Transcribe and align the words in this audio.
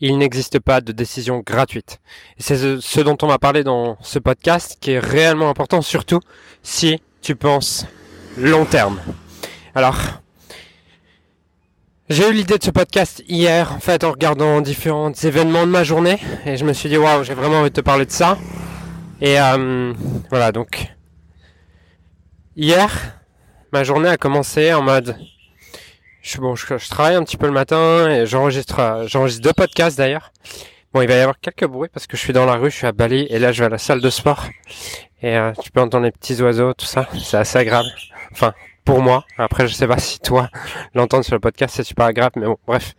il 0.00 0.18
n'existe 0.18 0.58
pas 0.58 0.80
de 0.80 0.92
décision 0.92 1.42
gratuite. 1.44 2.00
C'est 2.38 2.80
ce 2.80 3.00
dont 3.00 3.16
on 3.22 3.26
va 3.26 3.38
parler 3.38 3.64
dans 3.64 3.96
ce 4.02 4.18
podcast 4.18 4.78
qui 4.80 4.92
est 4.92 4.98
réellement 4.98 5.48
important, 5.48 5.82
surtout 5.82 6.20
si 6.62 7.00
tu 7.22 7.34
penses 7.36 7.86
long 8.36 8.64
terme. 8.64 9.00
Alors, 9.74 9.96
j'ai 12.08 12.28
eu 12.28 12.32
l'idée 12.32 12.56
de 12.56 12.62
ce 12.62 12.70
podcast 12.70 13.24
hier, 13.26 13.72
en 13.72 13.80
fait, 13.80 14.04
en 14.04 14.12
regardant 14.12 14.60
différents 14.60 15.12
événements 15.12 15.66
de 15.66 15.72
ma 15.72 15.82
journée, 15.82 16.18
et 16.44 16.56
je 16.56 16.64
me 16.64 16.72
suis 16.72 16.88
dit, 16.88 16.96
waouh, 16.96 17.24
j'ai 17.24 17.34
vraiment 17.34 17.60
envie 17.60 17.70
de 17.70 17.74
te 17.74 17.80
parler 17.80 18.06
de 18.06 18.12
ça. 18.12 18.38
Et 19.20 19.40
euh, 19.40 19.92
voilà, 20.30 20.52
donc, 20.52 20.86
hier, 22.54 22.90
ma 23.72 23.82
journée 23.82 24.08
a 24.08 24.16
commencé 24.16 24.72
en 24.72 24.82
mode, 24.82 25.16
je, 26.26 26.38
bon, 26.38 26.56
je, 26.56 26.88
travaille 26.88 27.14
un 27.14 27.22
petit 27.22 27.36
peu 27.36 27.46
le 27.46 27.52
matin 27.52 28.10
et 28.10 28.26
j'enregistre, 28.26 29.04
j'enregistre 29.06 29.42
deux 29.42 29.52
podcasts 29.52 29.96
d'ailleurs. 29.96 30.32
Bon, 30.92 31.00
il 31.02 31.08
va 31.08 31.14
y 31.14 31.20
avoir 31.20 31.38
quelques 31.38 31.66
bruits 31.66 31.88
parce 31.92 32.06
que 32.06 32.16
je 32.16 32.22
suis 32.22 32.32
dans 32.32 32.46
la 32.46 32.54
rue, 32.54 32.70
je 32.70 32.76
suis 32.76 32.86
à 32.86 32.92
Bali 32.92 33.26
et 33.30 33.38
là 33.38 33.52
je 33.52 33.60
vais 33.60 33.66
à 33.66 33.68
la 33.68 33.78
salle 33.78 34.00
de 34.00 34.10
sport 34.10 34.46
et 35.22 35.36
euh, 35.36 35.52
tu 35.62 35.70
peux 35.70 35.80
entendre 35.80 36.04
les 36.04 36.10
petits 36.10 36.40
oiseaux, 36.42 36.74
tout 36.74 36.86
ça, 36.86 37.08
c'est 37.22 37.36
assez 37.36 37.58
agréable. 37.58 37.88
Enfin, 38.32 38.52
pour 38.84 39.02
moi. 39.02 39.24
Après, 39.38 39.68
je 39.68 39.74
sais 39.74 39.86
pas 39.86 39.98
si 39.98 40.18
toi 40.20 40.48
l'entendre 40.94 41.24
sur 41.24 41.34
le 41.34 41.40
podcast 41.40 41.74
c'est 41.76 41.84
super 41.84 42.06
agréable, 42.06 42.40
mais 42.40 42.46
bon, 42.46 42.56
bref. 42.66 42.94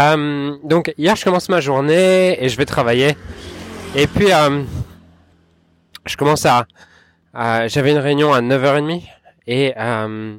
Euh, 0.00 0.56
donc 0.64 0.92
hier, 0.98 1.16
je 1.16 1.24
commence 1.24 1.48
ma 1.48 1.60
journée 1.60 2.42
et 2.42 2.48
je 2.48 2.56
vais 2.56 2.64
travailler. 2.64 3.16
Et 3.94 4.06
puis, 4.06 4.32
euh, 4.32 4.64
je 6.06 6.16
commence 6.16 6.46
à, 6.46 6.66
j'avais 7.68 7.92
une 7.92 7.98
réunion 7.98 8.32
à 8.32 8.40
9h30 8.40 9.02
et 9.46 9.74
euh, 9.76 10.36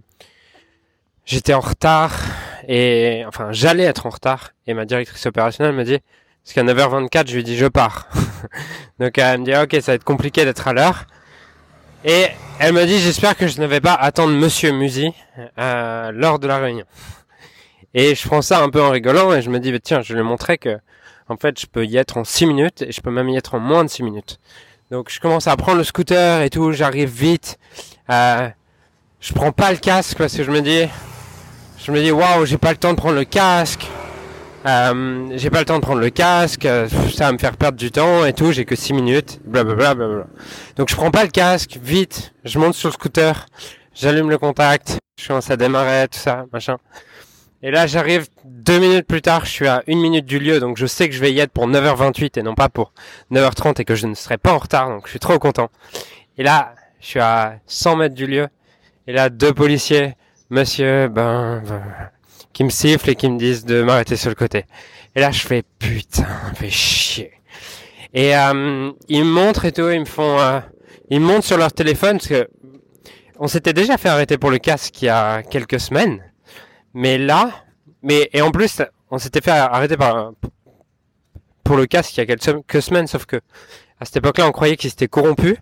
j'étais 1.30 1.54
en 1.54 1.60
retard 1.60 2.20
et 2.68 3.24
enfin 3.28 3.50
j'allais 3.52 3.84
être 3.84 4.08
en 4.08 4.10
retard 4.10 4.52
et 4.66 4.74
ma 4.74 4.86
directrice 4.86 5.26
opérationnelle 5.28 5.76
me 5.76 5.84
dit 5.84 6.00
parce 6.44 6.54
qu'à 6.54 6.64
9h24 6.64 7.28
je 7.28 7.36
lui 7.36 7.44
dis 7.44 7.56
je 7.56 7.68
pars. 7.68 8.10
Donc 9.00 9.18
elle 9.18 9.40
me 9.40 9.46
dit 9.46 9.56
ok 9.56 9.82
ça 9.82 9.92
va 9.92 9.96
être 9.96 10.04
compliqué 10.04 10.44
d'être 10.44 10.68
à 10.68 10.74
l'heure. 10.74 11.06
Et 12.04 12.26
elle 12.60 12.74
me 12.74 12.84
dit 12.86 12.98
j'espère 13.00 13.38
que 13.38 13.48
je 13.48 13.62
ne 13.62 13.68
vais 13.68 13.80
pas 13.80 13.94
attendre 13.94 14.34
Monsieur 14.34 14.72
Musi 14.72 15.14
euh, 15.60 16.12
lors 16.12 16.40
de 16.40 16.48
la 16.48 16.58
réunion. 16.58 16.86
Et 17.94 18.16
je 18.16 18.28
prends 18.28 18.42
ça 18.42 18.64
un 18.64 18.70
peu 18.70 18.82
en 18.82 18.90
rigolant 18.90 19.32
et 19.34 19.44
je 19.44 19.52
me 19.52 19.60
dis 19.60 19.74
tiens 19.82 20.02
je 20.02 20.16
lui 20.16 20.24
montrer 20.24 20.58
que 20.58 20.80
en 21.28 21.38
fait 21.38 21.60
je 21.60 21.68
peux 21.68 21.86
y 21.86 21.98
être 21.98 22.18
en 22.18 22.24
6 22.24 22.48
minutes 22.48 22.82
et 22.82 22.92
je 22.92 23.02
peux 23.02 23.12
même 23.12 23.30
y 23.30 23.38
être 23.38 23.54
en 23.54 23.60
moins 23.60 23.84
de 23.84 23.90
6 23.90 24.02
minutes. 24.02 24.40
Donc 24.90 25.12
je 25.12 25.20
commence 25.20 25.46
à 25.46 25.56
prendre 25.58 25.78
le 25.78 25.84
scooter 25.84 26.42
et 26.42 26.50
tout 26.50 26.72
j'arrive 26.72 27.10
vite 27.10 27.60
euh, 28.10 28.50
je 29.20 29.34
prends 29.34 29.52
pas 29.52 29.72
le 29.72 29.78
casque 29.78 30.18
parce 30.18 30.36
que 30.36 30.44
je 30.44 30.50
me 30.50 30.62
dis 30.62 30.88
je 31.84 31.92
me 31.92 32.02
dis 32.02 32.12
waouh, 32.12 32.46
j'ai 32.46 32.58
pas 32.58 32.72
le 32.72 32.78
temps 32.78 32.92
de 32.92 32.98
prendre 32.98 33.16
le 33.16 33.24
casque. 33.24 33.88
Euh, 34.66 35.30
j'ai 35.38 35.50
pas 35.50 35.60
le 35.60 35.66
temps 35.66 35.78
de 35.78 35.82
prendre 35.82 36.02
le 36.02 36.10
casque, 36.10 36.66
euh, 36.66 36.90
ça 37.14 37.28
va 37.28 37.32
me 37.32 37.38
faire 37.38 37.56
perdre 37.56 37.78
du 37.78 37.92
temps 37.92 38.26
et 38.26 38.34
tout, 38.34 38.52
j'ai 38.52 38.66
que 38.66 38.76
6 38.76 38.92
minutes, 38.92 39.40
blablabla. 39.46 39.96
Bla 39.96 40.28
Donc 40.76 40.90
je 40.90 40.96
prends 40.98 41.12
pas 41.12 41.24
le 41.24 41.30
casque, 41.30 41.80
vite, 41.82 42.34
je 42.44 42.60
monte 42.60 42.74
sur 42.74 42.90
le 42.90 42.94
scooter, 42.94 43.46
j'allume 43.96 44.30
le 44.30 44.38
contact, 44.38 45.00
je 45.18 45.28
commence 45.30 45.50
à 45.50 45.56
démarrer, 45.56 46.10
tout 46.10 46.20
ça, 46.20 46.46
machin. 46.52 46.76
Et 47.64 47.72
là 47.72 47.88
j'arrive 47.88 48.28
deux 48.44 48.80
minutes 48.80 49.08
plus 49.08 49.22
tard, 49.22 49.46
je 49.46 49.52
suis 49.52 49.68
à 49.68 49.82
une 49.88 50.02
minute 50.02 50.26
du 50.26 50.40
lieu, 50.40 50.60
donc 50.60 50.76
je 50.76 50.86
sais 50.86 51.08
que 51.08 51.16
je 51.16 51.22
vais 51.22 51.32
y 51.32 51.40
être 51.40 51.54
pour 51.54 51.66
9h28 51.66 52.38
et 52.38 52.44
non 52.44 52.54
pas 52.54 52.68
pour 52.68 52.92
9h30 53.32 53.80
et 53.80 53.86
que 53.86 53.96
je 53.96 54.08
ne 54.08 54.14
serai 54.14 54.38
pas 54.38 54.52
en 54.52 54.58
retard, 54.58 54.90
donc 54.90 55.04
je 55.06 55.12
suis 55.12 55.20
trop 55.20 55.40
content. 55.40 55.70
Et 56.38 56.44
là, 56.44 56.76
je 57.00 57.08
suis 57.08 57.20
à 57.22 57.60
100 57.66 57.96
mètres 57.96 58.16
du 58.16 58.28
lieu, 58.28 58.50
et 59.08 59.14
là 59.14 59.30
deux 59.30 59.54
policiers 59.54 60.16
monsieur, 60.50 61.08
ben, 61.08 61.62
ben, 61.66 61.82
qui 62.54 62.64
me 62.64 62.70
sifflent 62.70 63.10
et 63.10 63.16
qui 63.16 63.30
me 63.30 63.38
disent 63.38 63.66
de 63.66 63.82
m'arrêter 63.84 64.16
sur 64.16 64.30
le 64.30 64.36
côté. 64.36 64.66
Et 65.16 65.20
là, 65.20 65.32
je 65.32 65.42
fais 65.42 65.64
putain, 65.80 66.28
fais 66.56 66.70
chier. 66.70 67.32
Et 68.14 68.36
euh, 68.36 68.92
ils 69.08 69.24
me 69.24 69.30
montrent 69.30 69.66
et 69.66 69.72
tout, 69.72 69.90
ils 69.90 70.00
me 70.00 70.06
font, 70.06 70.40
euh, 70.40 70.60
ils 71.10 71.20
me 71.20 71.26
montrent 71.26 71.46
sur 71.46 71.58
leur 71.58 71.72
téléphone 71.72 72.18
parce 72.18 72.28
que 72.28 72.48
on 73.40 73.48
s'était 73.48 73.74
déjà 73.74 73.98
fait 73.98 74.10
arrêter 74.10 74.38
pour 74.38 74.52
le 74.52 74.58
casque 74.58 75.02
il 75.02 75.06
y 75.06 75.10
a 75.10 75.44
quelques 75.44 75.80
semaines, 75.80 76.24
mais 76.94 77.18
là, 77.18 77.52
mais 78.02 78.30
et 78.34 78.42
en 78.42 78.52
plus, 78.52 78.82
on 79.12 79.18
s'était 79.18 79.42
fait 79.42 79.52
arrêter 79.52 79.96
par 79.96 80.34
pour 81.64 81.78
le 81.78 81.86
casque 81.86 82.18
il 82.18 82.20
y 82.20 82.24
a 82.24 82.26
quelques 82.26 82.82
semaines, 82.82 83.08
sauf 83.08 83.26
que 83.26 83.40
à 84.00 84.06
cette 84.06 84.18
époque-là, 84.18 84.48
on 84.48 84.52
croyait 84.52 84.78
qu'ils 84.78 84.90
s'étaient 84.90 85.08
corrompus 85.08 85.56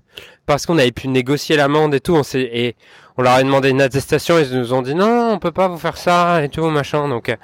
parce 0.46 0.66
qu'on 0.66 0.78
avait 0.78 0.92
pu 0.92 1.08
négocier 1.08 1.56
l'amende 1.58 1.94
et 1.96 2.00
tout. 2.00 2.16
On 2.16 2.24
s'est, 2.24 2.42
et 2.42 2.76
on 3.18 3.24
leur 3.24 3.34
a 3.34 3.44
demandé 3.44 3.70
une 3.70 3.82
attestation. 3.82 4.38
Ils 4.38 4.56
nous 4.56 4.74
ont 4.74 4.82
dit 4.82 4.94
non, 4.94 5.32
on 5.32 5.40
peut 5.40 5.52
pas 5.52 5.68
vous 5.68 5.78
faire 5.78 5.98
ça 5.98 6.44
et 6.44 6.50
tout 6.50 6.66
machin. 6.70 7.08
Donc, 7.08 7.30
euh, 7.30 7.36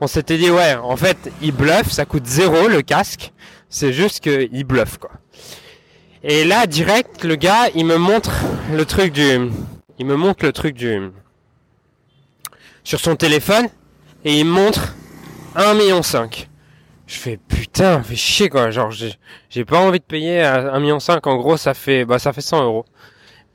on 0.00 0.06
s'était 0.06 0.38
dit 0.38 0.50
ouais, 0.50 0.74
en 0.74 0.96
fait, 0.96 1.30
ils 1.42 1.52
bluffent. 1.52 1.92
Ça 1.92 2.06
coûte 2.06 2.26
zéro 2.26 2.68
le 2.68 2.82
casque. 2.82 3.32
C'est 3.68 3.92
juste 3.92 4.20
qu'ils 4.20 4.64
bluffent 4.64 4.98
quoi. 4.98 5.10
Et 6.24 6.44
là, 6.44 6.66
direct, 6.66 7.22
le 7.24 7.36
gars, 7.36 7.68
il 7.74 7.84
me 7.84 7.96
montre 7.96 8.32
le 8.72 8.84
truc 8.84 9.12
du, 9.12 9.50
il 9.98 10.06
me 10.06 10.16
montre 10.16 10.44
le 10.44 10.52
truc 10.52 10.74
du, 10.74 11.10
sur 12.82 12.98
son 12.98 13.14
téléphone 13.14 13.66
et 14.24 14.40
il 14.40 14.44
me 14.46 14.50
montre 14.50 14.94
1,5 15.54 15.76
million. 15.76 16.00
Je 17.08 17.16
fais 17.16 17.38
putain, 17.38 18.02
fais 18.02 18.16
chier 18.16 18.50
quoi. 18.50 18.70
Genre 18.70 18.90
j'ai 18.90 19.64
pas 19.64 19.78
envie 19.78 19.98
de 19.98 20.04
payer 20.04 20.42
1,5 20.42 20.78
million. 20.80 20.98
En 21.24 21.36
gros, 21.36 21.56
ça 21.56 21.72
fait 21.72 22.04
bah 22.04 22.18
ça 22.18 22.34
fait 22.34 22.42
100 22.42 22.62
euros. 22.64 22.84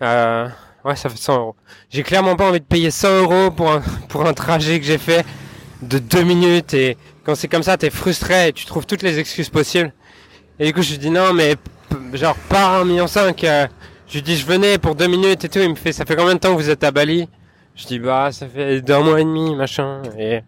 Euh, 0.02 0.48
ouais, 0.84 0.96
ça 0.96 1.08
fait 1.08 1.18
100 1.18 1.38
euros. 1.38 1.56
J'ai 1.92 2.02
clairement 2.02 2.36
pas 2.36 2.50
envie 2.50 2.60
de 2.60 2.66
payer 2.66 2.90
100 2.90 3.22
euros 3.22 3.52
pour 3.52 3.72
un 3.72 3.84
pour 4.10 4.26
un 4.26 4.34
trajet 4.34 4.80
que 4.80 4.86
j'ai 4.88 4.98
fait 4.98 5.24
de 5.84 6.00
2 6.00 6.24
minutes 6.24 6.74
et 6.74 6.98
quand 7.26 7.36
c'est 7.36 7.48
comme 7.48 7.62
ça, 7.62 7.78
t'es 7.78 7.92
frustré 7.92 8.48
et 8.48 8.54
tu 8.54 8.66
trouves 8.66 8.88
toutes 8.88 9.04
les 9.04 9.20
excuses 9.20 9.50
possibles. 9.50 9.94
Et 10.60 10.66
du 10.66 10.74
coup, 10.74 10.82
je 10.82 10.90
lui 10.90 10.98
dis 10.98 11.12
non, 11.12 11.32
mais 11.32 11.56
genre 12.14 12.36
pas 12.50 12.84
1,5 12.84 12.86
million. 12.88 13.06
Euh, 13.44 13.68
je 14.08 14.14
lui 14.16 14.22
dis 14.24 14.36
je 14.36 14.48
venais 14.48 14.80
pour 14.80 14.96
2 14.96 15.06
minutes 15.06 15.46
et 15.46 15.50
tout. 15.50 15.60
Il 15.60 15.70
me 15.70 15.76
fait 15.76 15.92
ça 15.92 16.06
fait 16.06 16.16
combien 16.16 16.34
de 16.34 16.40
temps 16.40 16.54
que 16.56 16.60
vous 16.60 16.72
êtes 16.72 16.84
à 16.84 16.90
Bali? 16.90 17.30
Je 17.76 17.86
dis 17.86 18.00
bah 18.00 18.32
ça 18.32 18.48
fait 18.48 18.82
deux 18.82 18.98
mois 18.98 19.22
et 19.22 19.24
demi 19.24 19.56
machin. 19.56 20.02
Et 20.18 20.42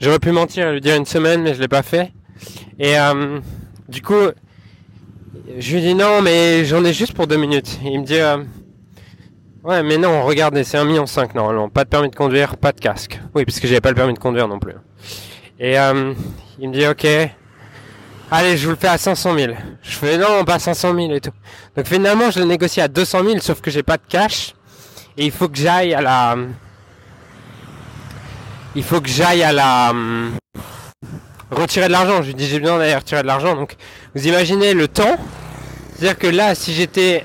j'aurais 0.00 0.18
pu 0.18 0.32
mentir 0.32 0.68
et 0.68 0.72
lui 0.72 0.82
dire 0.82 0.96
une 0.96 1.06
semaine, 1.06 1.40
mais 1.40 1.54
je 1.54 1.60
l'ai 1.60 1.68
pas 1.68 1.82
fait. 1.82 2.12
Et 2.78 2.98
euh, 2.98 3.40
du 3.88 4.02
coup, 4.02 4.30
je 5.58 5.74
lui 5.74 5.80
dis 5.80 5.94
non, 5.94 6.22
mais 6.22 6.64
j'en 6.64 6.84
ai 6.84 6.92
juste 6.92 7.14
pour 7.14 7.26
deux 7.26 7.36
minutes. 7.36 7.78
Il 7.84 8.00
me 8.00 8.04
dit 8.04 8.18
euh, 8.18 8.38
ouais, 9.64 9.82
mais 9.82 9.98
non, 9.98 10.22
regardez, 10.24 10.64
c'est 10.64 10.78
un 10.78 10.84
million 10.84 11.06
cinq 11.06 11.34
normalement, 11.34 11.68
pas 11.68 11.84
de 11.84 11.88
permis 11.88 12.10
de 12.10 12.16
conduire, 12.16 12.56
pas 12.56 12.72
de 12.72 12.80
casque. 12.80 13.20
Oui, 13.34 13.44
puisque 13.44 13.66
j'avais 13.66 13.80
pas 13.80 13.90
le 13.90 13.94
permis 13.94 14.14
de 14.14 14.18
conduire 14.18 14.48
non 14.48 14.58
plus. 14.58 14.74
Et 15.58 15.78
euh, 15.78 16.14
il 16.58 16.68
me 16.68 16.74
dit 16.74 16.86
ok, 16.86 17.06
allez, 18.30 18.56
je 18.56 18.64
vous 18.64 18.70
le 18.70 18.76
fais 18.76 18.88
à 18.88 18.98
500 18.98 19.36
000. 19.36 19.52
Je 19.82 19.90
fais 19.90 20.18
non, 20.18 20.44
pas 20.44 20.58
500 20.58 20.94
000 20.94 21.12
et 21.12 21.20
tout. 21.20 21.32
Donc 21.76 21.86
finalement, 21.86 22.30
je 22.30 22.40
le 22.40 22.46
négocie 22.46 22.80
à 22.80 22.88
200 22.88 23.24
000, 23.24 23.38
sauf 23.40 23.60
que 23.60 23.70
j'ai 23.70 23.82
pas 23.82 23.96
de 23.96 24.02
cash 24.08 24.54
et 25.16 25.26
il 25.26 25.30
faut 25.30 25.48
que 25.48 25.58
j'aille 25.58 25.94
à 25.94 26.00
la, 26.00 26.36
il 28.74 28.82
faut 28.82 29.00
que 29.00 29.08
j'aille 29.08 29.42
à 29.42 29.52
la 29.52 29.92
retirer 31.54 31.86
de 31.86 31.92
l'argent. 31.92 32.22
Je 32.22 32.28
lui 32.28 32.34
dis 32.34 32.46
j'ai 32.46 32.60
besoin 32.60 32.78
d'aller 32.78 32.94
retirer 32.94 33.22
de 33.22 33.26
l'argent. 33.26 33.54
Donc 33.54 33.76
vous 34.14 34.26
imaginez 34.26 34.74
le 34.74 34.88
temps. 34.88 35.16
C'est-à-dire 35.94 36.18
que 36.18 36.26
là, 36.26 36.54
si 36.54 36.72
j'étais 36.72 37.24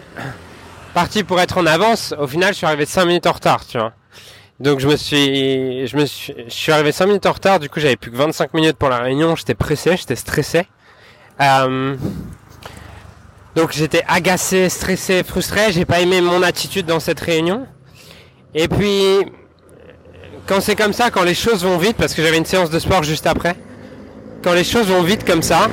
parti 0.93 1.23
pour 1.23 1.39
être 1.39 1.57
en 1.57 1.65
avance, 1.65 2.13
au 2.19 2.27
final, 2.27 2.53
je 2.53 2.57
suis 2.57 2.65
arrivé 2.65 2.85
5 2.85 3.05
minutes 3.05 3.27
en 3.27 3.31
retard, 3.31 3.65
tu 3.65 3.77
vois. 3.77 3.93
Donc 4.59 4.79
je 4.79 4.87
me 4.87 4.95
suis, 4.95 5.87
je 5.87 5.97
me 5.97 6.05
suis, 6.05 6.33
je 6.47 6.53
suis 6.53 6.71
arrivé 6.71 6.91
5 6.91 7.05
minutes 7.05 7.25
en 7.25 7.31
retard. 7.31 7.59
Du 7.59 7.69
coup, 7.69 7.79
j'avais 7.79 7.95
plus 7.95 8.11
que 8.11 8.17
25 8.17 8.53
minutes 8.53 8.77
pour 8.77 8.89
la 8.89 8.99
réunion. 8.99 9.35
J'étais 9.35 9.55
pressé, 9.55 9.95
j'étais 9.97 10.15
stressé. 10.15 10.67
Euh, 11.41 11.95
donc 13.55 13.71
j'étais 13.71 14.03
agacé, 14.07 14.69
stressé, 14.69 15.23
frustré. 15.23 15.71
J'ai 15.71 15.85
pas 15.85 15.99
aimé 15.99 16.21
mon 16.21 16.43
attitude 16.43 16.85
dans 16.85 16.99
cette 16.99 17.19
réunion. 17.19 17.67
Et 18.53 18.67
puis, 18.67 19.25
quand 20.47 20.61
c'est 20.61 20.75
comme 20.75 20.93
ça, 20.93 21.11
quand 21.11 21.23
les 21.23 21.35
choses 21.35 21.63
vont 21.63 21.77
vite, 21.77 21.97
parce 21.97 22.13
que 22.13 22.23
j'avais 22.23 22.37
une 22.37 22.45
séance 22.45 22.69
de 22.69 22.79
sport 22.79 23.03
juste 23.03 23.27
après, 23.27 23.55
quand 24.47 24.53
les 24.53 24.63
choses 24.63 24.87
vont 24.87 25.03
vite 25.03 25.25
comme 25.25 25.41
ça, 25.41 25.67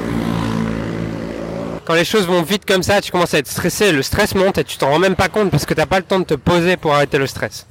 quand 1.84 1.94
les 1.94 2.04
choses 2.04 2.26
vont 2.26 2.42
vite 2.42 2.66
comme 2.66 2.82
ça, 2.82 3.00
tu 3.00 3.12
commences 3.12 3.32
à 3.32 3.38
être 3.38 3.46
stressé, 3.46 3.92
le 3.92 4.02
stress 4.02 4.34
monte 4.34 4.58
et 4.58 4.64
tu 4.64 4.78
t'en 4.78 4.90
rends 4.90 4.98
même 4.98 5.14
pas 5.14 5.28
compte 5.28 5.52
parce 5.52 5.64
que 5.64 5.74
t'as 5.74 5.86
pas 5.86 6.00
le 6.00 6.04
temps 6.04 6.18
de 6.18 6.24
te 6.24 6.34
poser 6.34 6.76
pour 6.76 6.92
arrêter 6.92 7.18
le 7.18 7.28
stress. 7.28 7.68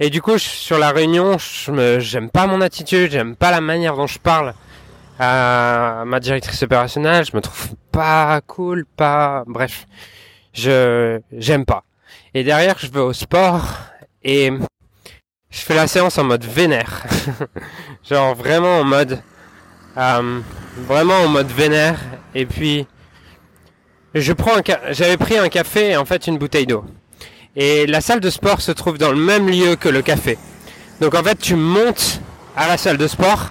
Et 0.00 0.10
du 0.10 0.20
coup, 0.20 0.36
sur 0.36 0.80
la 0.80 0.90
réunion, 0.90 1.36
j'aime 2.00 2.28
pas 2.28 2.48
mon 2.48 2.60
attitude, 2.60 3.12
j'aime 3.12 3.36
pas 3.36 3.52
la 3.52 3.60
manière 3.60 3.94
dont 3.94 4.08
je 4.08 4.18
parle 4.18 4.52
à 5.20 6.02
ma 6.04 6.18
directrice 6.18 6.60
opérationnelle, 6.64 7.24
je 7.24 7.36
me 7.36 7.40
trouve 7.40 7.76
pas 7.92 8.40
cool, 8.48 8.86
pas, 8.96 9.44
bref, 9.46 9.86
je, 10.52 11.20
j'aime 11.30 11.64
pas. 11.64 11.84
Et 12.34 12.42
derrière, 12.42 12.74
je 12.80 12.88
vais 12.88 12.98
au 12.98 13.12
sport 13.12 13.62
et 14.24 14.50
je 15.50 15.60
fais 15.60 15.76
la 15.76 15.86
séance 15.86 16.18
en 16.18 16.24
mode 16.24 16.44
vénère. 16.44 17.04
Genre 18.10 18.34
vraiment 18.34 18.80
en 18.80 18.84
mode, 18.84 19.20
euh, 19.96 20.40
vraiment 20.86 21.18
en 21.20 21.28
mode 21.28 21.50
vénère. 21.50 21.98
Et 22.34 22.46
puis, 22.46 22.86
je 24.14 24.32
prends 24.32 24.60
j'avais 24.90 25.16
pris 25.16 25.38
un 25.38 25.48
café 25.48 25.90
et 25.90 25.96
en 25.96 26.04
fait 26.04 26.26
une 26.26 26.38
bouteille 26.38 26.66
d'eau. 26.66 26.84
Et 27.56 27.86
la 27.86 28.00
salle 28.00 28.20
de 28.20 28.30
sport 28.30 28.60
se 28.60 28.72
trouve 28.72 28.98
dans 28.98 29.10
le 29.10 29.18
même 29.18 29.48
lieu 29.48 29.76
que 29.76 29.88
le 29.88 30.02
café. 30.02 30.38
Donc 31.00 31.14
en 31.14 31.22
fait, 31.22 31.38
tu 31.38 31.56
montes 31.56 32.20
à 32.56 32.68
la 32.68 32.76
salle 32.76 32.96
de 32.96 33.06
sport, 33.06 33.48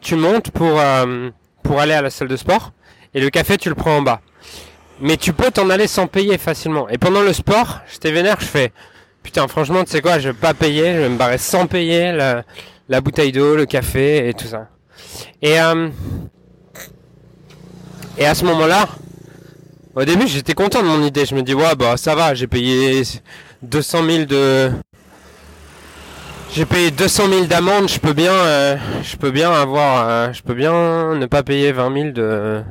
tu 0.00 0.14
montes 0.14 0.50
pour, 0.50 0.78
euh, 0.78 1.30
pour 1.62 1.80
aller 1.80 1.94
à 1.94 2.02
la 2.02 2.10
salle 2.10 2.28
de 2.28 2.36
sport 2.36 2.72
et 3.14 3.20
le 3.20 3.30
café 3.30 3.56
tu 3.56 3.68
le 3.68 3.74
prends 3.74 3.96
en 3.96 4.02
bas. 4.02 4.20
Mais 5.00 5.16
tu 5.16 5.32
peux 5.32 5.50
t'en 5.50 5.70
aller 5.70 5.88
sans 5.88 6.06
payer 6.06 6.38
facilement. 6.38 6.88
Et 6.88 6.98
pendant 6.98 7.22
le 7.22 7.32
sport, 7.32 7.80
j'étais 7.90 8.12
vénère, 8.12 8.36
je 8.40 8.46
fais 8.46 8.72
putain 9.22 9.46
franchement 9.46 9.84
tu 9.84 9.90
sais 9.90 10.02
quoi, 10.02 10.18
je 10.18 10.30
vais 10.30 10.34
pas 10.34 10.54
payer, 10.54 10.94
je 10.94 10.98
vais 11.00 11.08
me 11.08 11.16
barrer 11.16 11.38
sans 11.38 11.66
payer 11.66 12.12
la, 12.12 12.42
la 12.88 13.00
bouteille 13.00 13.32
d'eau, 13.32 13.56
le 13.56 13.66
café 13.66 14.28
et 14.28 14.34
tout 14.34 14.46
ça. 14.46 14.68
Et 15.40 15.60
euh, 15.60 15.88
et 18.18 18.26
à 18.26 18.34
ce 18.34 18.44
moment-là, 18.44 18.88
au 19.94 20.04
début 20.04 20.26
j'étais 20.26 20.54
content 20.54 20.82
de 20.82 20.88
mon 20.88 21.02
idée. 21.02 21.24
Je 21.26 21.34
me 21.34 21.42
dis 21.42 21.54
ouais 21.54 21.74
bah 21.76 21.96
ça 21.96 22.14
va, 22.14 22.34
j'ai 22.34 22.46
payé 22.46 23.02
200 23.62 24.04
000 24.04 24.24
de 24.24 24.72
j'ai 26.54 26.66
payé 26.66 26.90
200 26.90 27.28
000 27.28 27.44
d'amende, 27.46 27.88
je 27.88 27.98
peux 27.98 28.12
bien, 28.12 28.34
euh, 28.34 28.76
je 29.02 29.16
peux 29.16 29.30
bien 29.30 29.50
avoir, 29.50 30.06
euh, 30.06 30.32
je 30.34 30.42
peux 30.42 30.52
bien 30.52 31.14
ne 31.14 31.24
pas 31.24 31.42
payer 31.42 31.72
20 31.72 31.94
000 31.94 32.10
de, 32.10 32.62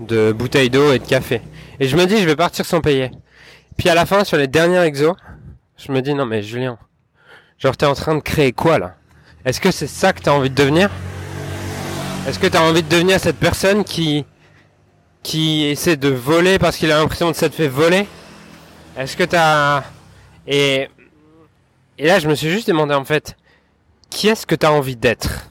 de 0.00 0.32
bouteilles 0.32 0.70
d'eau 0.70 0.92
et 0.92 0.98
de 0.98 1.06
café. 1.06 1.40
Et 1.78 1.86
je 1.86 1.96
me 1.96 2.04
dis, 2.06 2.18
je 2.18 2.26
vais 2.26 2.34
partir 2.34 2.66
sans 2.66 2.80
payer. 2.80 3.12
Puis 3.76 3.88
à 3.88 3.94
la 3.94 4.06
fin, 4.06 4.24
sur 4.24 4.38
les 4.38 4.48
derniers 4.48 4.80
exos, 4.80 5.14
je 5.76 5.92
me 5.92 6.02
dis, 6.02 6.14
non 6.14 6.26
mais 6.26 6.42
Julien, 6.42 6.76
genre 7.58 7.76
t'es 7.76 7.86
en 7.86 7.94
train 7.94 8.16
de 8.16 8.20
créer 8.20 8.50
quoi 8.50 8.80
là? 8.80 8.96
Est-ce 9.44 9.60
que 9.60 9.70
c'est 9.70 9.86
ça 9.86 10.12
que 10.12 10.20
t'as 10.20 10.32
envie 10.32 10.50
de 10.50 10.54
devenir? 10.54 10.90
Est-ce 12.26 12.38
que 12.38 12.46
t'as 12.46 12.62
envie 12.62 12.82
de 12.82 12.88
devenir 12.88 13.20
cette 13.20 13.38
personne 13.38 13.84
qui, 13.84 14.24
qui 15.22 15.64
essaie 15.64 15.96
de 15.96 16.08
voler 16.08 16.58
parce 16.58 16.76
qu'il 16.76 16.90
a 16.90 16.98
l'impression 16.98 17.30
de 17.30 17.36
s'être 17.36 17.54
fait 17.54 17.68
voler? 17.68 18.06
Est-ce 18.96 19.16
que 19.16 19.24
t'as... 19.24 19.84
Et 20.46 20.88
et 21.96 22.06
là, 22.06 22.18
je 22.18 22.28
me 22.28 22.34
suis 22.34 22.50
juste 22.50 22.66
demandé 22.66 22.92
en 22.94 23.04
fait, 23.04 23.36
qui 24.10 24.28
est-ce 24.28 24.46
que 24.46 24.56
tu 24.56 24.66
as 24.66 24.72
envie 24.72 24.96
d'être? 24.96 25.46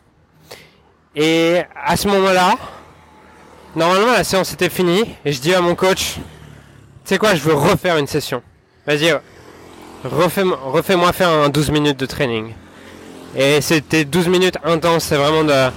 Et 1.15 1.61
à 1.85 1.95
ce 1.95 2.07
moment-là, 2.09 2.55
normalement 3.75 4.11
la 4.11 4.25
séance 4.25 4.51
était 4.51 4.69
finie 4.69 5.15
et 5.23 5.31
je 5.31 5.39
dis 5.39 5.53
à 5.53 5.61
mon 5.61 5.75
coach, 5.75 6.15
tu 6.15 6.21
sais 7.05 7.17
quoi, 7.17 7.35
je 7.35 7.41
veux 7.41 7.53
refaire 7.53 7.97
une 7.97 8.07
session. 8.07 8.41
Vas-y, 8.85 9.13
refais-moi 10.03 11.13
faire 11.13 11.29
un 11.29 11.47
12 11.47 11.71
minutes 11.71 11.99
de 11.99 12.05
training. 12.05 12.53
Et 13.35 13.61
c'était 13.61 14.05
12 14.05 14.27
minutes 14.27 14.57
intenses, 14.63 15.05
c'est 15.05 15.15
vraiment 15.15 15.43
de, 15.43 15.71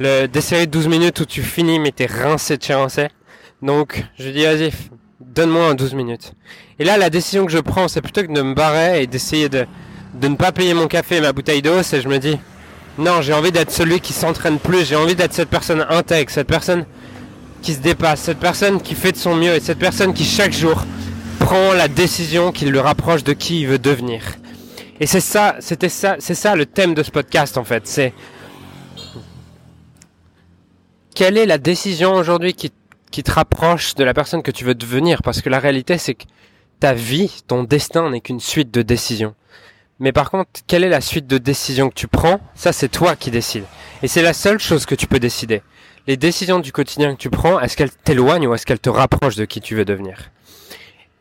le, 0.00 0.26
des 0.26 0.40
séries 0.42 0.66
de 0.66 0.72
12 0.72 0.88
minutes 0.88 1.20
où 1.20 1.24
tu 1.24 1.42
finis 1.42 1.78
mais 1.78 1.92
t'es 1.92 2.06
rincé 2.06 2.58
de 2.58 2.62
chez 2.62 2.74
rincé. 2.74 3.08
Donc 3.62 4.04
je 4.18 4.28
dis 4.28 4.44
vas-y, 4.44 4.70
donne-moi 5.20 5.68
un 5.68 5.74
12 5.74 5.94
minutes. 5.94 6.32
Et 6.78 6.84
là 6.84 6.98
la 6.98 7.08
décision 7.08 7.46
que 7.46 7.52
je 7.52 7.58
prends 7.58 7.88
c'est 7.88 8.02
plutôt 8.02 8.22
que 8.22 8.32
de 8.32 8.42
me 8.42 8.54
barrer 8.54 9.02
et 9.02 9.06
d'essayer 9.06 9.48
de, 9.48 9.66
de 10.14 10.28
ne 10.28 10.36
pas 10.36 10.52
payer 10.52 10.74
mon 10.74 10.86
café 10.86 11.16
et 11.16 11.20
ma 11.22 11.32
bouteille 11.32 11.62
d'eau, 11.62 11.82
c'est 11.82 12.02
je 12.02 12.08
me 12.08 12.18
dis, 12.18 12.38
non, 12.98 13.22
j'ai 13.22 13.32
envie 13.32 13.50
d'être 13.50 13.72
celui 13.72 14.00
qui 14.00 14.12
s'entraîne 14.12 14.58
plus, 14.58 14.86
j'ai 14.86 14.96
envie 14.96 15.16
d'être 15.16 15.32
cette 15.32 15.48
personne 15.48 15.84
intègre, 15.88 16.30
cette 16.30 16.46
personne 16.46 16.84
qui 17.62 17.72
se 17.72 17.80
dépasse, 17.80 18.20
cette 18.20 18.38
personne 18.38 18.80
qui 18.80 18.94
fait 18.94 19.12
de 19.12 19.16
son 19.16 19.34
mieux 19.34 19.54
et 19.54 19.60
cette 19.60 19.78
personne 19.78 20.12
qui 20.12 20.24
chaque 20.24 20.52
jour 20.52 20.84
prend 21.40 21.72
la 21.72 21.88
décision 21.88 22.52
qui 22.52 22.66
le 22.66 22.80
rapproche 22.80 23.24
de 23.24 23.32
qui 23.32 23.62
il 23.62 23.68
veut 23.68 23.78
devenir. 23.78 24.20
Et 25.00 25.06
c'est 25.06 25.20
ça, 25.20 25.56
c'était 25.60 25.88
ça, 25.88 26.16
c'est 26.18 26.34
ça 26.34 26.54
le 26.54 26.66
thème 26.66 26.94
de 26.94 27.02
ce 27.02 27.10
podcast 27.10 27.58
en 27.58 27.64
fait, 27.64 27.86
c'est 27.86 28.12
quelle 31.14 31.36
est 31.36 31.46
la 31.46 31.58
décision 31.58 32.14
aujourd'hui 32.14 32.54
qui, 32.54 32.72
qui 33.10 33.22
te 33.22 33.30
rapproche 33.30 33.94
de 33.94 34.04
la 34.04 34.14
personne 34.14 34.42
que 34.42 34.50
tu 34.50 34.64
veux 34.64 34.74
devenir? 34.74 35.22
Parce 35.22 35.42
que 35.42 35.50
la 35.50 35.58
réalité 35.58 35.98
c'est 35.98 36.14
que 36.14 36.24
ta 36.80 36.92
vie, 36.92 37.42
ton 37.46 37.64
destin 37.64 38.10
n'est 38.10 38.20
qu'une 38.20 38.40
suite 38.40 38.72
de 38.72 38.82
décisions. 38.82 39.34
Mais 40.00 40.12
par 40.12 40.30
contre, 40.30 40.50
quelle 40.66 40.84
est 40.84 40.88
la 40.88 41.00
suite 41.00 41.26
de 41.26 41.38
décisions 41.38 41.88
que 41.88 41.94
tu 41.94 42.08
prends? 42.08 42.40
Ça, 42.54 42.72
c'est 42.72 42.88
toi 42.88 43.14
qui 43.14 43.30
décides. 43.30 43.64
Et 44.02 44.08
c'est 44.08 44.22
la 44.22 44.32
seule 44.32 44.58
chose 44.58 44.86
que 44.86 44.94
tu 44.94 45.06
peux 45.06 45.20
décider. 45.20 45.62
Les 46.06 46.16
décisions 46.16 46.58
du 46.58 46.72
quotidien 46.72 47.14
que 47.14 47.20
tu 47.20 47.30
prends, 47.30 47.60
est-ce 47.60 47.76
qu'elles 47.76 47.92
t'éloignent 47.92 48.48
ou 48.48 48.54
est-ce 48.54 48.66
qu'elles 48.66 48.80
te 48.80 48.90
rapprochent 48.90 49.36
de 49.36 49.44
qui 49.44 49.60
tu 49.60 49.76
veux 49.76 49.84
devenir? 49.84 50.30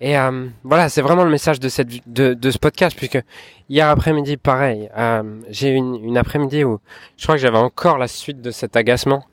Et 0.04 0.18
euh, 0.18 0.48
voilà, 0.66 0.90
c'est 0.90 1.02
vraiment 1.02 1.24
le 1.24 1.30
message 1.32 1.62
de, 1.62 1.70
cette, 1.70 1.88
de, 2.12 2.52
ce 2.52 2.58
podcast, 2.58 2.94
puisque 2.94 3.24
hier 3.70 3.88
après-midi, 3.88 4.36
pareil, 4.36 4.90
euh, 4.98 5.40
j'ai 5.50 5.70
eu 5.70 5.76
une, 5.76 6.18
après-midi 6.18 6.66
où 6.66 6.82
je 7.16 7.24
crois 7.24 7.36
que 7.36 7.42
j'avais 7.42 7.58
encore 7.58 7.98
la 7.98 8.10
suite 8.10 8.42
de 8.42 8.52
cet 8.52 8.76
agacement. 8.76 9.24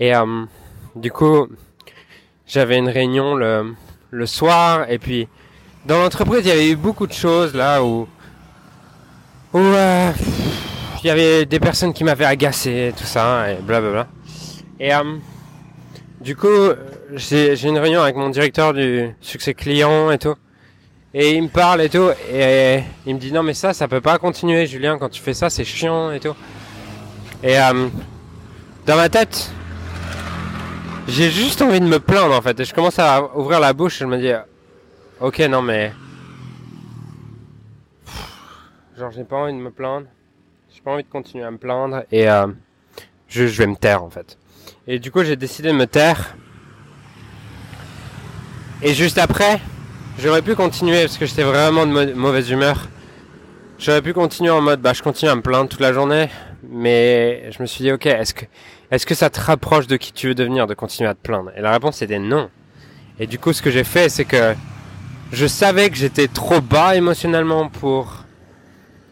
Et 0.00 0.16
euh, 0.16 0.44
du 0.96 1.12
coup, 1.12 1.46
j'avais 2.48 2.78
une 2.78 2.88
réunion 2.88 3.36
le, 3.36 3.76
le 4.10 4.26
soir, 4.26 4.90
et 4.90 4.98
puis 4.98 5.28
dans 5.86 6.00
l'entreprise, 6.00 6.40
il 6.42 6.48
y 6.48 6.50
avait 6.50 6.70
eu 6.70 6.76
beaucoup 6.76 7.06
de 7.06 7.12
choses 7.12 7.54
là 7.54 7.84
où 7.84 8.08
où 9.54 9.60
il 9.60 11.06
y 11.06 11.10
avait 11.10 11.46
des 11.46 11.60
personnes 11.60 11.92
qui 11.92 12.02
m'avaient 12.02 12.24
agacé, 12.24 12.92
tout 12.98 13.04
ça, 13.04 13.52
et 13.52 13.62
blablabla. 13.62 14.08
Et 14.80 14.90
du 16.20 16.36
coup, 16.36 16.46
j'ai 17.12 17.60
une 17.66 17.78
réunion 17.78 18.02
avec 18.02 18.16
mon 18.16 18.30
directeur 18.30 18.72
du 18.74 19.14
succès 19.20 19.54
client 19.54 20.10
et 20.10 20.18
tout. 20.18 20.34
Et 21.14 21.34
il 21.34 21.42
me 21.44 21.48
parle 21.48 21.80
et 21.80 21.88
tout, 21.88 22.10
et 22.30 22.82
il 23.06 23.14
me 23.14 23.20
dit 23.20 23.32
non 23.32 23.42
mais 23.42 23.54
ça, 23.54 23.72
ça 23.72 23.88
peut 23.88 24.02
pas 24.02 24.18
continuer 24.18 24.66
Julien, 24.66 24.98
quand 24.98 25.08
tu 25.08 25.22
fais 25.22 25.32
ça 25.32 25.48
c'est 25.48 25.64
chiant 25.64 26.10
et 26.12 26.20
tout. 26.20 26.34
Et 27.42 27.58
euh, 27.58 27.88
dans 28.84 28.96
ma 28.96 29.08
tête, 29.08 29.50
j'ai 31.08 31.30
juste 31.30 31.62
envie 31.62 31.80
de 31.80 31.86
me 31.86 31.98
plaindre 31.98 32.34
en 32.34 32.42
fait. 32.42 32.60
Et 32.60 32.64
je 32.64 32.74
commence 32.74 32.98
à 32.98 33.34
ouvrir 33.36 33.58
la 33.58 33.72
bouche 33.72 33.96
et 33.96 34.04
je 34.04 34.06
me 34.06 34.18
dis, 34.18 34.32
ok 35.20 35.38
non 35.48 35.62
mais 35.62 35.92
Genre, 38.98 39.12
j'ai 39.12 39.22
pas 39.22 39.36
envie 39.36 39.52
de 39.52 39.58
me 39.58 39.70
plaindre. 39.70 40.08
J'ai 40.74 40.80
pas 40.80 40.90
envie 40.90 41.04
de 41.04 41.08
continuer 41.08 41.44
à 41.44 41.52
me 41.52 41.58
plaindre. 41.58 42.02
Et 42.10 42.28
euh, 42.28 42.48
je, 43.28 43.46
je 43.46 43.58
vais 43.58 43.68
me 43.68 43.76
taire, 43.76 44.02
en 44.02 44.10
fait. 44.10 44.36
Et 44.86 44.98
du 44.98 45.10
coup, 45.10 45.22
j'ai 45.24 45.36
décidé 45.36 45.68
de 45.68 45.74
me 45.74 45.86
taire. 45.86 46.36
Et 48.82 48.94
juste 48.94 49.18
après, 49.18 49.60
j'aurais 50.18 50.42
pu 50.42 50.54
continuer 50.54 51.02
parce 51.02 51.18
que 51.18 51.26
j'étais 51.26 51.42
vraiment 51.42 51.86
de 51.86 52.12
mauvaise 52.14 52.50
humeur. 52.50 52.88
J'aurais 53.78 54.02
pu 54.02 54.12
continuer 54.12 54.50
en 54.50 54.60
mode, 54.60 54.80
bah, 54.80 54.92
je 54.92 55.02
continue 55.02 55.30
à 55.30 55.34
me 55.36 55.42
plaindre 55.42 55.68
toute 55.68 55.80
la 55.80 55.92
journée. 55.92 56.28
Mais 56.68 57.50
je 57.52 57.62
me 57.62 57.66
suis 57.66 57.84
dit, 57.84 57.92
ok, 57.92 58.06
est-ce 58.06 58.34
que, 58.34 58.44
est-ce 58.90 59.06
que 59.06 59.14
ça 59.14 59.30
te 59.30 59.40
rapproche 59.40 59.86
de 59.86 59.96
qui 59.96 60.12
tu 60.12 60.28
veux 60.28 60.34
devenir 60.34 60.66
de 60.66 60.74
continuer 60.74 61.08
à 61.08 61.14
te 61.14 61.20
plaindre? 61.22 61.50
Et 61.56 61.60
la 61.60 61.70
réponse 61.70 62.02
était 62.02 62.18
non. 62.18 62.50
Et 63.20 63.26
du 63.26 63.38
coup, 63.38 63.52
ce 63.52 63.62
que 63.62 63.70
j'ai 63.70 63.84
fait, 63.84 64.08
c'est 64.08 64.24
que 64.24 64.54
je 65.32 65.46
savais 65.46 65.90
que 65.90 65.96
j'étais 65.96 66.28
trop 66.28 66.60
bas 66.60 66.96
émotionnellement 66.96 67.68
pour 67.68 68.24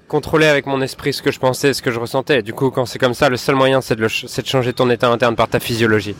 contrôler 0.08 0.46
avec 0.46 0.66
mon 0.66 0.80
esprit 0.80 1.12
ce 1.12 1.22
que 1.22 1.32
je 1.32 1.38
pensais, 1.38 1.74
ce 1.74 1.82
que 1.82 1.90
je 1.90 1.98
ressentais. 1.98 2.42
Du 2.42 2.52
coup, 2.52 2.70
quand 2.70 2.86
c'est 2.86 2.98
comme 2.98 3.14
ça, 3.14 3.28
le 3.28 3.36
seul 3.36 3.54
moyen, 3.54 3.80
c'est 3.80 3.96
de, 3.96 4.08
changer 4.08 4.72
ton 4.72 4.88
état 4.90 5.08
interne 5.08 5.36
par 5.36 5.48
ta 5.48 5.60
physiologie. 5.60 6.14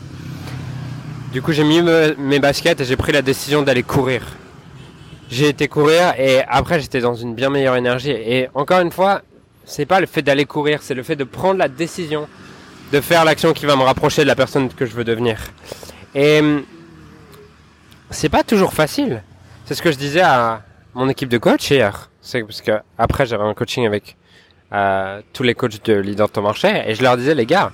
Du 1.31 1.41
coup, 1.41 1.51
j'ai 1.51 1.63
mis 1.63 1.81
mes 1.81 2.39
baskets 2.39 2.81
et 2.81 2.85
j'ai 2.85 2.97
pris 2.97 3.11
la 3.11 3.21
décision 3.21 3.61
d'aller 3.61 3.83
courir. 3.83 4.23
J'ai 5.29 5.49
été 5.49 5.67
courir 5.67 6.13
et 6.17 6.41
après, 6.47 6.79
j'étais 6.79 7.01
dans 7.01 7.15
une 7.15 7.35
bien 7.35 7.49
meilleure 7.49 7.75
énergie. 7.75 8.11
Et 8.11 8.49
encore 8.53 8.79
une 8.79 8.91
fois, 8.91 9.21
c'est 9.65 9.85
pas 9.85 9.99
le 9.99 10.05
fait 10.05 10.21
d'aller 10.21 10.45
courir, 10.45 10.79
c'est 10.81 10.93
le 10.93 11.03
fait 11.03 11.15
de 11.15 11.25
prendre 11.25 11.59
la 11.59 11.67
décision 11.67 12.27
de 12.91 13.01
faire 13.01 13.25
l'action 13.25 13.51
qui 13.51 13.65
va 13.65 13.75
me 13.75 13.83
rapprocher 13.83 14.21
de 14.21 14.27
la 14.27 14.35
personne 14.35 14.69
que 14.69 14.85
je 14.85 14.93
veux 14.93 15.03
devenir. 15.03 15.37
Et 16.15 16.41
c'est 18.09 18.29
pas 18.29 18.43
toujours 18.43 18.73
facile. 18.73 19.21
C'est 19.65 19.75
ce 19.75 19.81
que 19.81 19.91
je 19.91 19.97
disais 19.97 20.21
à 20.21 20.61
mon 20.93 21.09
équipe 21.09 21.29
de 21.29 21.37
coach 21.37 21.69
hier. 21.69 22.09
C'est 22.27 22.43
parce 22.43 22.59
que 22.59 22.71
après 22.97 23.25
j'avais 23.25 23.45
un 23.45 23.53
coaching 23.53 23.85
avec 23.85 24.17
euh, 24.73 25.21
tous 25.31 25.43
les 25.43 25.55
coachs 25.55 25.81
de 25.85 25.93
leader 25.93 26.27
de 26.27 26.41
marché 26.41 26.83
et 26.85 26.93
je 26.93 27.01
leur 27.01 27.15
disais 27.15 27.33
les 27.33 27.45
gars, 27.45 27.71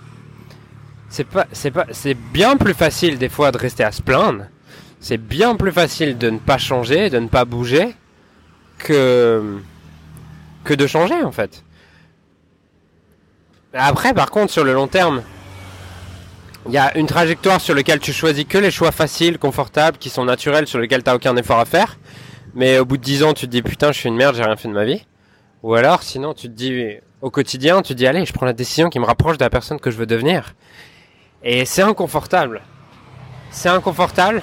c'est 1.10 1.24
pas, 1.24 1.48
c'est 1.52 1.72
pas, 1.72 1.88
c'est 1.90 2.14
bien 2.14 2.56
plus 2.56 2.76
facile 2.76 3.18
des 3.18 3.30
fois 3.30 3.52
de 3.52 3.58
rester 3.58 3.84
à 3.84 3.92
se 3.92 4.04
plaindre. 4.04 4.44
C'est 5.00 5.18
bien 5.18 5.56
plus 5.56 5.72
facile 5.72 6.20
de 6.20 6.30
ne 6.30 6.38
pas 6.38 6.60
changer, 6.60 7.10
de 7.10 7.18
ne 7.18 7.28
pas 7.30 7.46
bouger, 7.46 7.96
que 8.78 9.58
que 10.64 10.76
de 10.76 10.86
changer 10.86 11.24
en 11.24 11.32
fait. 11.32 11.64
Après, 13.74 14.14
par 14.14 14.30
contre, 14.30 14.54
sur 14.54 14.64
le 14.64 14.74
long 14.74 14.88
terme, 14.88 15.24
il 16.68 16.74
y 16.74 16.78
a 16.78 16.96
une 16.96 17.08
trajectoire 17.08 17.60
sur 17.60 17.74
laquelle 17.74 18.00
tu 18.00 18.14
choisis 18.14 18.46
que 18.46 18.60
les 18.60 18.70
choix 18.70 18.92
faciles, 18.92 19.40
confortables, 19.40 19.98
qui 19.98 20.12
sont 20.12 20.26
naturels, 20.26 20.68
sur 20.68 20.78
lesquels 20.78 21.02
tu 21.02 21.10
n'as 21.10 21.16
aucun 21.16 21.36
effort 21.38 21.60
à 21.60 21.66
faire. 21.66 21.98
Mais 22.56 22.80
au 22.80 22.86
bout 22.86 22.98
de 22.98 23.04
10 23.04 23.24
ans, 23.24 23.34
tu 23.34 23.46
te 23.46 23.52
dis 23.52 23.62
putain, 23.62 23.92
je 23.92 24.00
suis 24.00 24.10
une 24.10 24.16
merde, 24.16 24.36
j'ai 24.36 24.44
rien 24.44 24.56
fait 24.56 24.68
de 24.68 24.74
ma 24.74 24.86
vie. 24.86 25.06
Ou 25.64 25.76
alors, 25.76 26.04
sinon, 26.04 26.34
tu 26.34 26.48
te 26.48 26.54
dis 26.54 26.98
au 27.22 27.30
quotidien, 27.30 27.82
tu 27.82 27.94
te 27.94 27.98
dis 27.98 28.06
allez, 28.06 28.26
je 28.26 28.34
prends 28.34 28.46
la 28.46 28.54
décision 28.54 28.90
qui 28.90 29.00
me 29.00 29.06
rapproche 29.06 29.38
de 29.38 29.44
la 29.44 29.50
personne 29.50 29.80
que 29.80 29.90
je 29.90 29.98
veux 29.98 30.06
devenir. 30.06 30.56
Et 31.44 31.66
c'est 31.66 31.82
inconfortable. 31.82 32.62
C'est 33.50 33.70
inconfortable, 33.70 34.42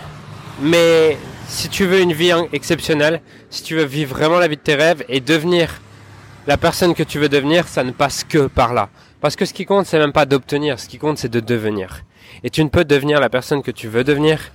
mais 0.60 1.16
si 1.48 1.68
tu 1.68 1.84
veux 1.84 2.00
une 2.00 2.12
vie 2.12 2.32
exceptionnelle, 2.52 3.20
si 3.50 3.62
tu 3.62 3.74
veux 3.74 3.84
vivre 3.84 4.14
vraiment 4.14 4.38
la 4.38 4.48
vie 4.48 4.56
de 4.56 4.62
tes 4.62 4.76
rêves 4.76 5.04
et 5.08 5.20
devenir 5.20 5.80
la 6.46 6.56
personne 6.56 6.94
que 6.94 7.02
tu 7.02 7.18
veux 7.18 7.28
devenir, 7.28 7.68
ça 7.68 7.84
ne 7.84 7.90
passe 7.90 8.24
que 8.24 8.46
par 8.46 8.72
là. 8.72 8.88
Parce 9.20 9.36
que 9.36 9.44
ce 9.44 9.52
qui 9.52 9.66
compte, 9.66 9.86
c'est 9.86 9.98
même 9.98 10.12
pas 10.12 10.26
d'obtenir, 10.26 10.78
ce 10.78 10.88
qui 10.88 10.98
compte, 10.98 11.18
c'est 11.18 11.28
de 11.28 11.40
devenir. 11.40 12.02
Et 12.44 12.50
tu 12.50 12.62
ne 12.64 12.68
peux 12.68 12.84
devenir 12.84 13.20
la 13.20 13.28
personne 13.28 13.62
que 13.62 13.70
tu 13.70 13.88
veux 13.88 14.04
devenir 14.04 14.52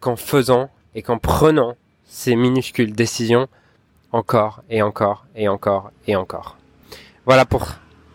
qu'en 0.00 0.16
faisant 0.16 0.70
et 0.94 1.02
qu'en 1.02 1.18
prenant 1.18 1.76
ces 2.04 2.36
minuscules 2.36 2.92
décisions 2.92 3.48
encore 4.12 4.62
et 4.68 4.82
encore 4.82 5.26
et 5.34 5.48
encore 5.48 5.90
et 6.06 6.16
encore. 6.16 6.56
Voilà 7.24 7.44
pour 7.44 7.66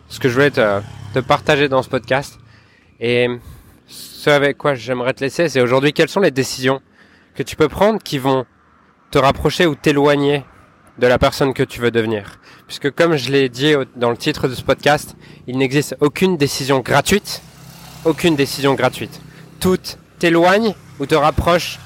ce 0.08 0.20
que 0.20 0.28
je 0.28 0.34
voulais 0.34 0.50
te, 0.50 0.80
te 1.14 1.18
partager 1.18 1.68
dans 1.68 1.82
ce 1.82 1.88
podcast. 1.88 2.38
Et 3.00 3.28
ce 3.86 4.30
avec 4.30 4.58
quoi 4.58 4.74
j'aimerais 4.74 5.14
te 5.14 5.24
laisser, 5.24 5.48
c'est 5.48 5.60
aujourd'hui 5.60 5.92
quelles 5.92 6.08
sont 6.08 6.20
les 6.20 6.30
décisions 6.30 6.80
que 7.34 7.42
tu 7.42 7.56
peux 7.56 7.68
prendre 7.68 8.02
qui 8.02 8.18
vont 8.18 8.44
te 9.10 9.18
rapprocher 9.18 9.66
ou 9.66 9.74
t'éloigner 9.74 10.44
de 10.98 11.06
la 11.06 11.18
personne 11.18 11.54
que 11.54 11.62
tu 11.62 11.80
veux 11.80 11.90
devenir? 11.90 12.38
Puisque 12.66 12.90
comme 12.90 13.16
je 13.16 13.30
l'ai 13.30 13.48
dit 13.48 13.74
dans 13.96 14.10
le 14.10 14.16
titre 14.16 14.48
de 14.48 14.54
ce 14.54 14.62
podcast, 14.62 15.16
il 15.46 15.58
n'existe 15.58 15.96
aucune 16.00 16.36
décision 16.36 16.80
gratuite, 16.80 17.42
aucune 18.04 18.36
décision 18.36 18.74
gratuite. 18.74 19.20
Toutes 19.60 19.98
t'éloignent 20.18 20.74
ou 21.00 21.06
te 21.06 21.14
rapprochent 21.14 21.78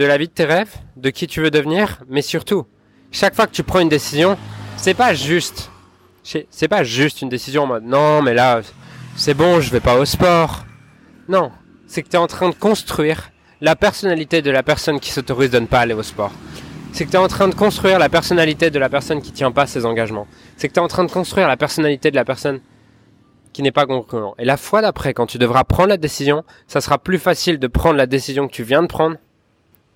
de 0.00 0.06
la 0.06 0.16
vie 0.16 0.28
de 0.28 0.32
tes 0.32 0.46
rêves, 0.46 0.74
de 0.96 1.10
qui 1.10 1.26
tu 1.26 1.42
veux 1.42 1.50
devenir, 1.50 1.98
mais 2.08 2.22
surtout, 2.22 2.64
chaque 3.12 3.34
fois 3.34 3.46
que 3.46 3.52
tu 3.52 3.62
prends 3.62 3.80
une 3.80 3.90
décision, 3.90 4.38
c'est 4.78 4.94
pas 4.94 5.12
juste, 5.12 5.70
c'est 6.22 6.68
pas 6.68 6.84
juste 6.84 7.20
une 7.20 7.28
décision 7.28 7.64
en 7.64 7.66
mode 7.66 7.84
non, 7.84 8.22
mais 8.22 8.32
là, 8.32 8.62
c'est 9.14 9.34
bon, 9.34 9.60
je 9.60 9.70
vais 9.70 9.80
pas 9.80 9.98
au 9.98 10.06
sport. 10.06 10.64
Non, 11.28 11.52
c'est 11.86 12.02
que 12.02 12.08
tu 12.08 12.16
es 12.16 12.18
en 12.18 12.26
train 12.28 12.48
de 12.48 12.54
construire 12.54 13.30
la 13.60 13.76
personnalité 13.76 14.40
de 14.40 14.50
la 14.50 14.62
personne 14.62 15.00
qui 15.00 15.10
s'autorise 15.10 15.50
de 15.50 15.58
ne 15.58 15.66
pas 15.66 15.80
aller 15.80 15.92
au 15.92 16.02
sport. 16.02 16.32
C'est 16.92 17.04
que 17.04 17.10
tu 17.10 17.16
es 17.16 17.20
en 17.20 17.28
train 17.28 17.48
de 17.48 17.54
construire 17.54 17.98
la 17.98 18.08
personnalité 18.08 18.70
de 18.70 18.78
la 18.78 18.88
personne 18.88 19.20
qui 19.20 19.32
tient 19.32 19.52
pas 19.52 19.66
ses 19.66 19.84
engagements. 19.84 20.26
C'est 20.56 20.68
que 20.68 20.72
tu 20.72 20.80
es 20.80 20.82
en 20.82 20.88
train 20.88 21.04
de 21.04 21.12
construire 21.12 21.46
la 21.46 21.58
personnalité 21.58 22.10
de 22.10 22.16
la 22.16 22.24
personne 22.24 22.60
qui 23.52 23.62
n'est 23.62 23.70
pas 23.70 23.84
concurrent. 23.84 24.34
Et 24.38 24.46
la 24.46 24.56
fois 24.56 24.80
d'après, 24.80 25.12
quand 25.12 25.26
tu 25.26 25.36
devras 25.36 25.64
prendre 25.64 25.90
la 25.90 25.98
décision, 25.98 26.42
ça 26.68 26.80
sera 26.80 26.96
plus 26.96 27.18
facile 27.18 27.58
de 27.58 27.66
prendre 27.66 27.96
la 27.96 28.06
décision 28.06 28.48
que 28.48 28.54
tu 28.54 28.62
viens 28.62 28.80
de 28.80 28.86
prendre, 28.86 29.16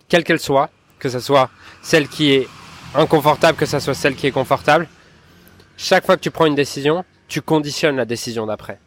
quelle 0.08 0.24
qu'elle 0.24 0.40
soit, 0.40 0.70
que 0.98 1.08
ce 1.08 1.20
soit 1.20 1.50
celle 1.82 2.08
qui 2.08 2.32
est 2.32 2.48
inconfortable, 2.94 3.58
que 3.58 3.66
ce 3.66 3.78
soit 3.78 3.94
celle 3.94 4.14
qui 4.14 4.26
est 4.26 4.30
confortable. 4.30 4.88
Chaque 5.76 6.06
fois 6.06 6.16
que 6.16 6.22
tu 6.22 6.30
prends 6.30 6.46
une 6.46 6.54
décision, 6.54 7.04
tu 7.28 7.42
conditionnes 7.42 7.96
la 7.96 8.04
décision 8.04 8.46
d'après. 8.46 8.78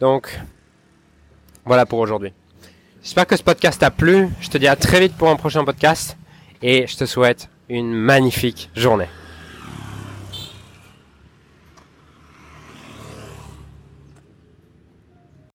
Donc, 0.00 0.40
voilà 1.64 1.86
pour 1.86 1.98
aujourd'hui. 1.98 2.32
J'espère 3.02 3.26
que 3.26 3.36
ce 3.36 3.42
podcast 3.42 3.80
t'a 3.80 3.90
plu. 3.90 4.28
Je 4.40 4.48
te 4.48 4.58
dis 4.58 4.68
à 4.68 4.76
très 4.76 5.00
vite 5.00 5.14
pour 5.16 5.28
un 5.28 5.36
prochain 5.36 5.64
podcast 5.64 6.16
et 6.62 6.86
je 6.86 6.96
te 6.96 7.04
souhaite 7.04 7.50
une 7.68 7.92
magnifique 7.92 8.70
journée. 8.74 9.08